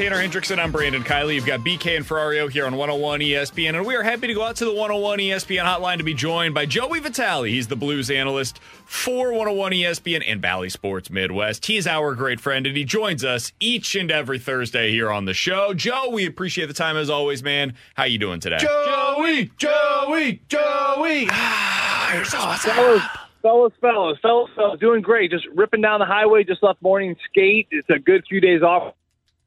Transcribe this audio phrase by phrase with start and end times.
[0.00, 0.58] Tanner Hendrickson.
[0.58, 1.34] I'm Brandon Kiley.
[1.34, 4.42] You've got BK and Ferrario here on 101 ESPN, and we are happy to go
[4.42, 7.50] out to the 101 ESPN hotline to be joined by Joey Vitale.
[7.50, 11.66] He's the Blues analyst for 101 ESPN and Bally Sports Midwest.
[11.66, 15.26] He is our great friend, and he joins us each and every Thursday here on
[15.26, 15.74] the show.
[15.74, 17.74] Joe, we appreciate the time as always, man.
[17.94, 18.56] How you doing today?
[18.56, 21.26] Joey, Joey, Joey.
[21.28, 23.02] fellas, fellas,
[23.42, 25.30] fellas, fellas, fellas, doing great.
[25.30, 26.42] Just ripping down the highway.
[26.42, 27.68] Just left morning skate.
[27.70, 28.94] It's a good few days off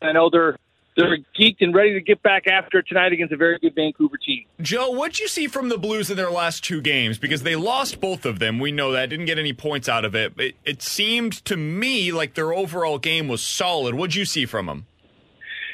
[0.04, 0.58] I know they're
[0.96, 4.46] they're geeked and ready to get back after tonight against a very good Vancouver team.
[4.62, 7.18] Joe, what'd you see from the Blues in their last two games?
[7.18, 8.60] Because they lost both of them.
[8.60, 9.10] We know that.
[9.10, 10.34] Didn't get any points out of it.
[10.40, 13.96] It, it seemed to me like their overall game was solid.
[13.96, 14.86] What'd you see from them?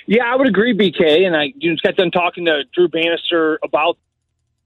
[0.06, 1.26] Yeah, I would agree, BK.
[1.26, 3.98] And I just got done talking to Drew Bannister about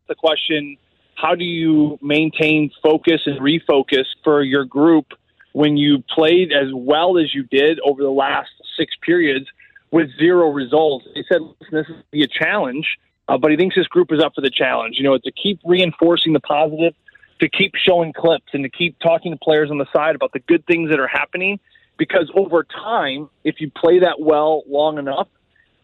[0.08, 0.78] the question
[1.16, 5.08] how do you maintain focus and refocus for your group
[5.53, 9.45] when you played as well as you did over the last six periods
[9.94, 11.05] with zero results.
[11.13, 11.41] He said,
[11.72, 14.50] this is be a challenge, uh, but he thinks this group is up for the
[14.50, 14.95] challenge.
[14.97, 16.95] You know, to keep reinforcing the positive,
[17.39, 20.39] to keep showing clips, and to keep talking to players on the side about the
[20.39, 21.59] good things that are happening.
[21.95, 25.28] Because over time, if you play that well long enough,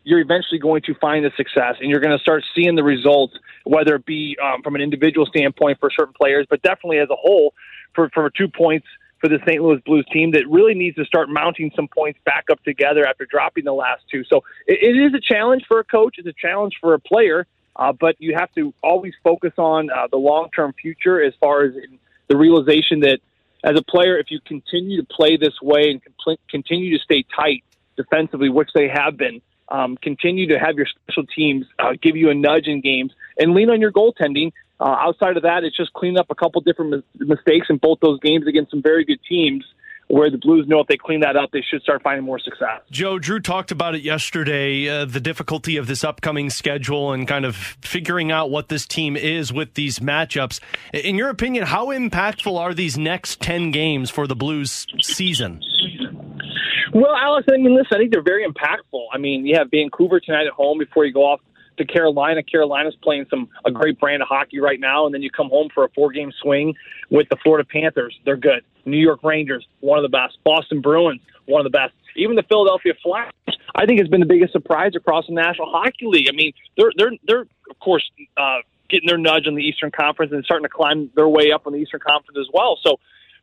[0.03, 3.35] you're eventually going to find the success and you're going to start seeing the results,
[3.63, 7.15] whether it be um, from an individual standpoint for certain players, but definitely as a
[7.15, 7.53] whole
[7.93, 8.87] for, for two points
[9.19, 9.61] for the St.
[9.61, 13.25] Louis Blues team that really needs to start mounting some points back up together after
[13.25, 14.23] dropping the last two.
[14.25, 16.15] So it, it is a challenge for a coach.
[16.17, 20.07] It's a challenge for a player, uh, but you have to always focus on uh,
[20.09, 21.73] the long term future as far as
[22.27, 23.19] the realization that
[23.63, 27.25] as a player, if you continue to play this way and compl- continue to stay
[27.35, 27.63] tight
[27.97, 32.29] defensively, which they have been, um, continue to have your special teams uh, give you
[32.29, 35.93] a nudge in games and lean on your goaltending uh, outside of that, it's just
[35.93, 39.19] cleaning up a couple different mis- mistakes in both those games against some very good
[39.27, 39.65] teams
[40.09, 42.81] where the Blues know if they clean that up, they should start finding more success.
[42.89, 47.45] Joe, Drew talked about it yesterday uh, the difficulty of this upcoming schedule and kind
[47.45, 50.59] of figuring out what this team is with these matchups.
[50.93, 55.61] In your opinion, how impactful are these next 10 games for the Blues season?
[56.91, 59.03] Well, Alex, I mean, listen, I think they're very impactful.
[59.13, 61.39] I mean, you have Vancouver tonight at home before you go off
[61.79, 62.43] to Carolina.
[62.43, 65.69] Carolina's playing some a great brand of hockey right now, and then you come home
[65.73, 66.75] for a four game swing
[67.09, 68.17] with the Florida Panthers.
[68.25, 68.63] They're good.
[68.85, 70.37] New York Rangers, one of the best.
[70.43, 71.93] Boston Bruins, one of the best.
[72.15, 73.31] Even the Philadelphia Flyers,
[73.75, 76.27] I think, has been the biggest surprise across the National Hockey League.
[76.29, 78.57] I mean, they're they're they're of course uh,
[78.89, 81.73] getting their nudge on the Eastern Conference and starting to climb their way up on
[81.73, 82.77] the Eastern Conference as well.
[82.83, 82.99] So,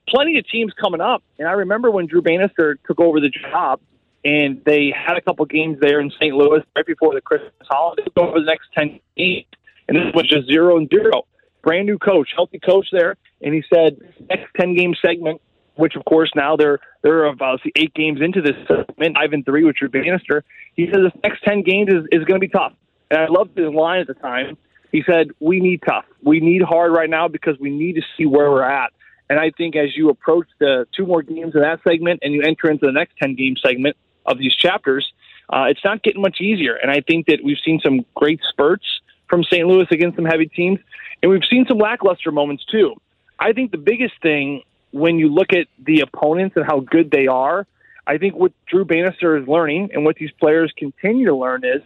[0.09, 1.23] plenty of teams coming up.
[1.39, 3.81] And I remember when Drew Bannister took over the job
[4.27, 6.35] and they had a couple games there in St.
[6.35, 8.03] Louis right before the Christmas holiday.
[8.17, 9.47] Over the next ten games,
[9.87, 11.27] and this was just zero and zero.
[11.63, 13.99] Brand new coach, healthy coach there, and he said
[14.29, 15.41] next ten game segment,
[15.77, 19.63] which of course now they're they're about eight games into this segment, five and three,
[19.63, 20.43] which are Bannister.
[20.75, 22.73] He says the next ten games is, is going to be tough,
[23.13, 24.59] and I loved his line at the time.
[24.91, 26.05] He said, "We need tough.
[26.21, 28.93] We need hard right now because we need to see where we're at."
[29.31, 32.43] And I think as you approach the two more games in that segment and you
[32.43, 35.13] enter into the next 10 game segment, of these chapters,
[35.53, 36.75] uh, it's not getting much easier.
[36.75, 38.85] And I think that we've seen some great spurts
[39.29, 39.67] from St.
[39.67, 40.79] Louis against some heavy teams,
[41.23, 42.95] and we've seen some lackluster moments too.
[43.39, 44.63] I think the biggest thing
[44.93, 47.67] when you look at the opponents and how good they are,
[48.07, 51.83] I think what Drew Bannister is learning and what these players continue to learn is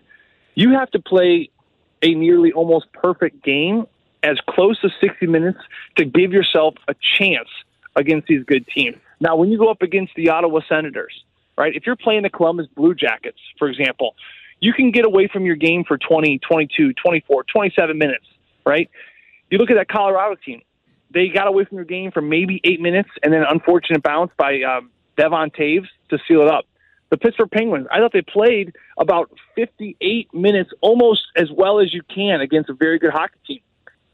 [0.55, 1.51] you have to play
[2.03, 3.87] a nearly almost perfect game
[4.23, 5.59] as close to 60 minutes
[5.97, 7.49] to give yourself a chance
[7.97, 8.97] against these good teams.
[9.19, 11.25] Now, when you go up against the Ottawa Senators,
[11.61, 11.77] right?
[11.77, 14.17] If you're playing the Columbus Blue Jackets, for example,
[14.61, 18.25] you can get away from your game for 20, 22, 24, 27 minutes,
[18.65, 18.89] right?
[19.51, 20.63] You look at that Colorado team.
[21.13, 24.33] They got away from their game for maybe eight minutes and then an unfortunate bounce
[24.39, 26.65] by um, Devon Toews to seal it up.
[27.11, 27.87] the Pittsburgh Penguins.
[27.93, 32.75] I thought they played about 58 minutes, almost as well as you can against a
[32.75, 33.61] very good hockey team.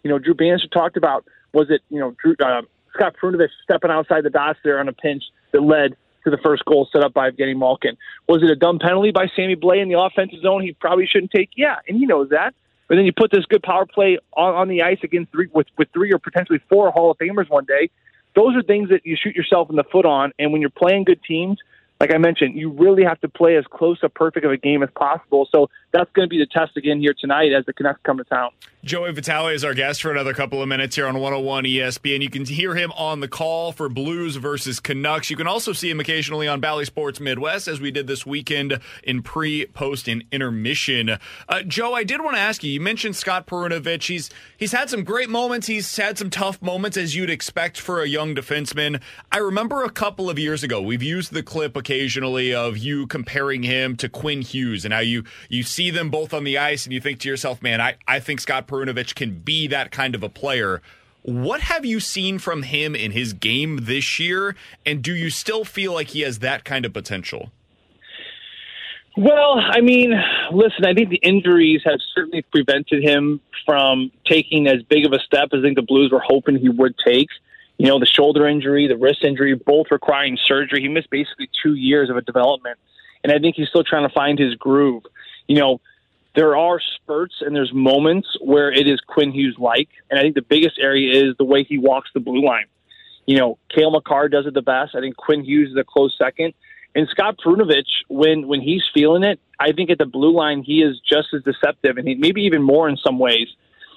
[0.03, 2.63] You know, Drew Bannister talked about was it you know Drew, uh,
[2.95, 5.23] Scott Perunovich stepping outside the dots there on a pinch
[5.53, 7.97] that led to the first goal set up by Evgeny Malkin.
[8.29, 10.63] Was it a dumb penalty by Sammy Blais in the offensive zone?
[10.63, 11.51] He probably shouldn't take.
[11.57, 12.53] Yeah, and he knows that.
[12.89, 15.69] But then you put this good power play on, on the ice against three with,
[15.79, 17.91] with three or potentially four Hall of Famers one day.
[18.35, 20.33] Those are things that you shoot yourself in the foot on.
[20.39, 21.59] And when you're playing good teams,
[22.01, 24.83] like I mentioned, you really have to play as close to perfect of a game
[24.83, 25.49] as possible.
[25.51, 28.25] So that's going to be the test again here tonight as the Canucks come to
[28.25, 28.51] town.
[28.87, 32.23] Joey Vitale is our guest for another couple of minutes here on 101 ESPN.
[32.23, 35.29] You can hear him on the call for Blues versus Canucks.
[35.29, 38.79] You can also see him occasionally on Bally Sports Midwest, as we did this weekend
[39.03, 41.19] in pre, post, and intermission.
[41.49, 42.71] Uh, Joe, I did want to ask you.
[42.71, 44.07] You mentioned Scott Perunovich.
[44.07, 45.67] He's he's had some great moments.
[45.67, 49.01] He's had some tough moments, as you'd expect for a young defenseman.
[49.33, 53.65] I remember a couple of years ago, we've used the clip occasionally of you comparing
[53.65, 56.93] him to Quinn Hughes, and how you you see them both on the ice, and
[56.93, 60.23] you think to yourself, "Man, I I think Scott." Perunovich can be that kind of
[60.23, 60.83] a player.
[61.23, 64.55] What have you seen from him in his game this year?
[64.85, 67.51] And do you still feel like he has that kind of potential?
[69.17, 70.13] Well, I mean,
[70.53, 75.19] listen, I think the injuries have certainly prevented him from taking as big of a
[75.19, 77.29] step as I think the Blues were hoping he would take.
[77.79, 80.83] You know, the shoulder injury, the wrist injury, both requiring surgery.
[80.83, 82.79] He missed basically two years of a development.
[83.25, 85.03] And I think he's still trying to find his groove.
[85.49, 85.81] You know,
[86.35, 90.35] there are spurts and there's moments where it is Quinn Hughes like, and I think
[90.35, 92.67] the biggest area is the way he walks the blue line.
[93.27, 94.95] You know, Cale Makar does it the best.
[94.95, 96.55] I think Quinn Hughes is a close second.
[96.95, 100.83] And Scott Perunovich, when when he's feeling it, I think at the blue line he
[100.83, 103.49] is just as deceptive, and he, maybe even more in some ways.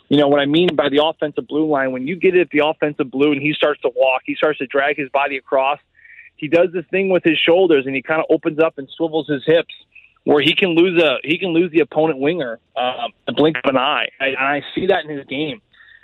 [0.10, 1.92] You know what I mean by the offensive blue line.
[1.92, 4.58] When you get it at the offensive blue, and he starts to walk, he starts
[4.60, 5.80] to drag his body across.
[6.36, 9.28] He does this thing with his shoulders, and he kind of opens up and swivels
[9.28, 9.74] his hips
[10.30, 13.68] where he can lose a he can lose the opponent winger um, a blink of
[13.68, 14.10] an eye.
[14.22, 15.60] I, and I see that in his game.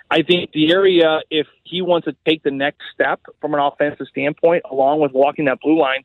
[0.10, 4.08] I think the area if he wants to take the next step from an offensive
[4.10, 6.04] standpoint, along with walking that blue line,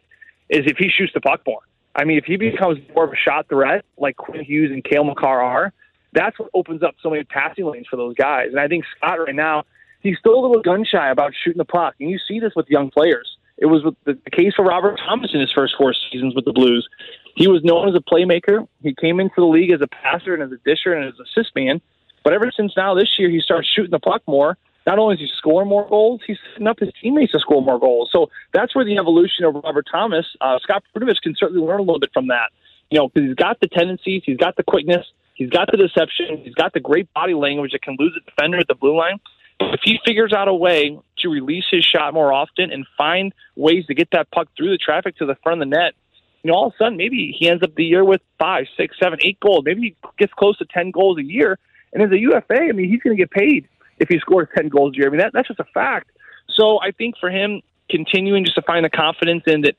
[0.51, 1.61] is if he shoots the puck more.
[1.95, 5.05] I mean, if he becomes more of a shot threat like Quinn Hughes and Cale
[5.05, 5.73] Makar are,
[6.13, 8.49] that's what opens up so many passing lanes for those guys.
[8.51, 9.65] And I think Scott right now,
[10.01, 12.69] he's still a little gun shy about shooting the puck, and you see this with
[12.69, 13.39] young players.
[13.57, 16.53] It was the, the case for Robert Thomas in his first four seasons with the
[16.53, 16.89] Blues.
[17.37, 18.67] He was known as a playmaker.
[18.83, 21.27] He came into the league as a passer and as a disher and as an
[21.27, 21.81] assist man.
[22.23, 24.59] But ever since now this year, he started shooting the puck more.
[24.87, 27.79] Not only is he scoring more goals, he's setting up his teammates to score more
[27.79, 28.11] goals.
[28.13, 31.83] So that's where the evolution of Robert Thomas, uh, Scott Perunovich can certainly learn a
[31.83, 32.51] little bit from that.
[32.91, 36.39] You know, because he's got the tendencies, he's got the quickness, he's got the deception,
[36.43, 39.21] he's got the great body language that can lose a defender at the blue line
[39.61, 43.87] if he figures out a way to release his shot more often and find ways
[43.87, 45.95] to get that puck through the traffic to the front of the net,
[46.43, 48.97] you know, all of a sudden maybe he ends up the year with five, six,
[49.03, 49.63] seven, eight goals.
[49.65, 51.59] Maybe he gets close to ten goals a year.
[51.93, 54.69] And as a UFA, I mean, he's going to get paid if he scores ten
[54.69, 55.09] goals a year.
[55.09, 56.11] I mean, that, that's just a fact.
[56.49, 59.75] So I think for him, continuing just to find the confidence in that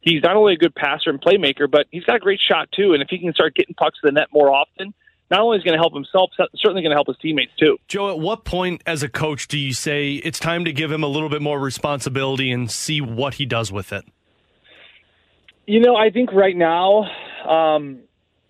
[0.00, 2.92] he's not only a good passer and playmaker, but he's got a great shot too.
[2.92, 4.94] And if he can start getting pucks to the net more often,
[5.30, 7.78] not only is going to help himself, certainly going to help his teammates too.
[7.88, 11.02] Joe, at what point as a coach do you say it's time to give him
[11.02, 14.04] a little bit more responsibility and see what he does with it?
[15.66, 17.10] You know, I think right now
[17.48, 18.00] um,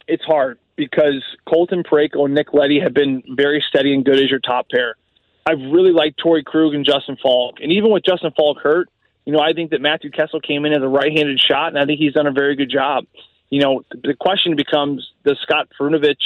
[0.06, 4.30] it's hard because Colton Parayko and Nick Leddy have been very steady and good as
[4.30, 4.96] your top pair.
[5.46, 7.56] I've really liked Torey Krug and Justin Faulk.
[7.62, 8.88] And even with Justin Faulk hurt,
[9.24, 11.78] you know, I think that Matthew Kessel came in as a right handed shot, and
[11.78, 13.06] I think he's done a very good job
[13.50, 16.16] you know, the question becomes does Scott Perunovich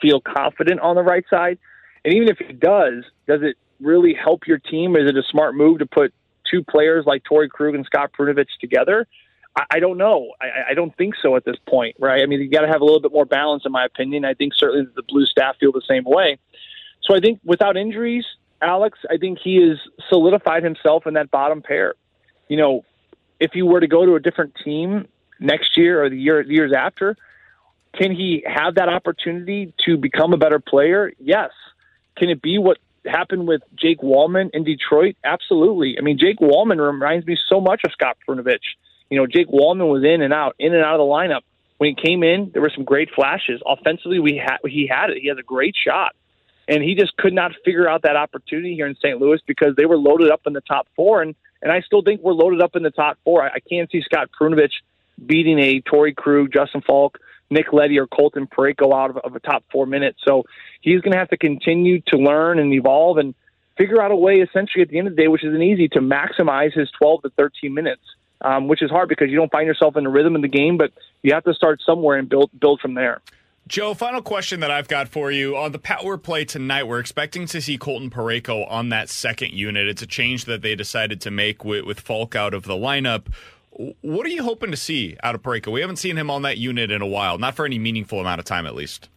[0.00, 1.58] feel confident on the right side?
[2.04, 4.96] And even if he does, does it really help your team?
[4.96, 6.12] Is it a smart move to put
[6.50, 9.06] two players like Torey Krug and Scott Perunovich together?
[9.70, 10.32] I, don't know.
[10.40, 12.22] I, I don't think so at this point, right?
[12.22, 14.24] I mean, you got to have a little bit more balance, in my opinion.
[14.24, 16.38] I think certainly the Blue staff feel the same way.
[17.02, 18.24] So I think without injuries,
[18.60, 21.94] Alex, I think he has solidified himself in that bottom pair.
[22.48, 22.84] You know,
[23.40, 25.08] if you were to go to a different team
[25.40, 27.16] next year or the year years after?
[27.94, 31.12] Can he have that opportunity to become a better player?
[31.18, 31.50] Yes.
[32.16, 35.16] Can it be what happened with Jake Walman in Detroit?
[35.24, 35.96] Absolutely.
[35.98, 38.76] I mean, Jake Walman reminds me so much of Scott Perunovich.
[39.10, 41.42] You know, Jake Walman was in and out, in and out of the lineup.
[41.78, 43.60] When he came in, there were some great flashes.
[43.66, 45.18] Offensively, we had he had it.
[45.20, 46.16] He has a great shot,
[46.66, 49.20] and he just could not figure out that opportunity here in St.
[49.20, 52.22] Louis because they were loaded up in the top four, and and I still think
[52.22, 53.42] we're loaded up in the top four.
[53.42, 54.72] I, I can't see Scott Perunovich
[55.24, 57.18] beating a Torey Krug, Justin Faulk,
[57.50, 60.18] Nick Leddy, or Colton Parayko out of, of a top four minutes.
[60.26, 60.44] So
[60.80, 63.34] he's going to have to continue to learn and evolve and
[63.76, 66.00] figure out a way, essentially, at the end of the day, which isn't easy, to
[66.00, 68.02] maximize his 12 to 13 minutes.
[68.40, 70.76] Um, which is hard because you don't find yourself in the rhythm of the game.
[70.76, 73.20] But you have to start somewhere and build build from there.
[73.68, 75.56] Joe, final question that I've got for you.
[75.56, 79.88] On the power play tonight, we're expecting to see Colton Parayko on that second unit.
[79.88, 83.26] It's a change that they decided to make with, with Faulk out of the lineup.
[84.02, 85.72] What are you hoping to see out of Parayko?
[85.72, 88.38] We haven't seen him on that unit in a while, not for any meaningful amount
[88.38, 89.08] of time at least.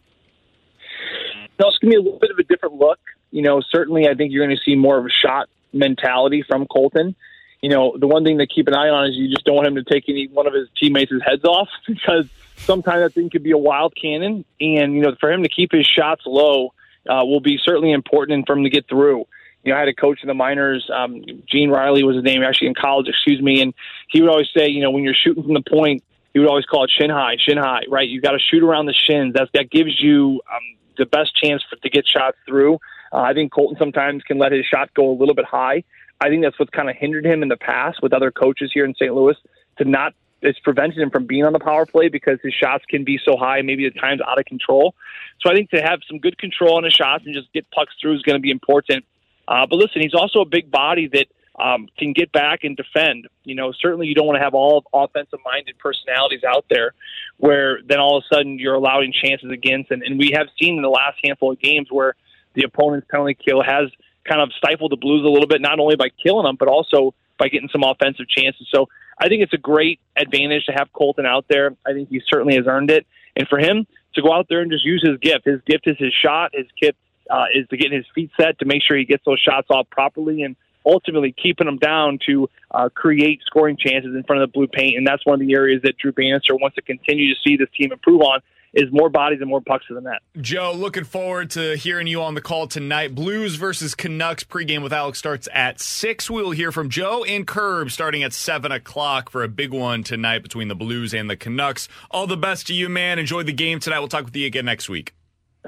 [1.60, 2.98] No, it's going to be a little bit of a different look.
[3.30, 6.66] You know, certainly I think you're going to see more of a shot mentality from
[6.66, 7.14] Colton.
[7.62, 9.68] You know, the one thing to keep an eye on is you just don't want
[9.68, 12.26] him to take any one of his teammates' heads off because–
[12.60, 15.72] sometimes that thing could be a wild cannon, and you know for him to keep
[15.72, 16.72] his shots low
[17.08, 19.26] uh, will be certainly important for him to get through.
[19.64, 22.42] You know, I had a coach in the minors, um, Gene Riley was his name,
[22.42, 23.74] actually in college, excuse me, and
[24.08, 26.02] he would always say, you know, when you're shooting from the point,
[26.32, 28.08] he would always call it shin high, shin high, right?
[28.08, 29.34] You got to shoot around the shins.
[29.34, 30.60] That that gives you um,
[30.96, 32.74] the best chance for, to get shots through.
[33.12, 35.82] Uh, I think Colton sometimes can let his shot go a little bit high.
[36.20, 38.84] I think that's what's kind of hindered him in the past with other coaches here
[38.84, 39.14] in St.
[39.14, 39.36] Louis
[39.78, 43.04] to not it's prevented him from being on the power play because his shots can
[43.04, 44.94] be so high, maybe at times out of control.
[45.40, 47.94] So I think to have some good control on his shots and just get pucks
[48.00, 49.04] through is going to be important.
[49.46, 51.26] Uh, but listen, he's also a big body that
[51.58, 53.28] um, can get back and defend.
[53.44, 56.94] You know, certainly you don't want to have all offensive minded personalities out there
[57.36, 59.90] where then all of a sudden you're allowing chances against.
[59.90, 62.14] And, and we have seen in the last handful of games where
[62.54, 63.90] the opponent's penalty kill has
[64.28, 67.14] kind of stifled the Blues a little bit, not only by killing them, but also
[67.38, 68.68] by getting some offensive chances.
[68.72, 71.74] So I think it's a great advantage to have Colton out there.
[71.86, 73.06] I think he certainly has earned it.
[73.36, 75.96] And for him to go out there and just use his gift, his gift is
[75.98, 76.50] his shot.
[76.54, 76.98] His gift
[77.30, 79.88] uh, is to get his feet set to make sure he gets those shots off
[79.90, 84.52] properly and ultimately keeping them down to uh, create scoring chances in front of the
[84.52, 84.96] blue paint.
[84.96, 87.68] And that's one of the areas that Drew Bannister wants to continue to see this
[87.76, 88.40] team improve on
[88.72, 90.20] is more bodies and more pucks to the net.
[90.40, 93.14] Joe, looking forward to hearing you on the call tonight.
[93.14, 96.30] Blues versus Canucks pregame with Alex starts at 6.
[96.30, 100.42] We'll hear from Joe and Curb starting at 7 o'clock for a big one tonight
[100.42, 101.88] between the Blues and the Canucks.
[102.10, 103.18] All the best to you, man.
[103.18, 103.98] Enjoy the game tonight.
[103.98, 105.14] We'll talk with you again next week.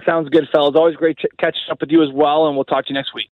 [0.06, 0.74] Sounds good, fellas.
[0.74, 3.28] Always great catching up with you as well, and we'll talk to you next week.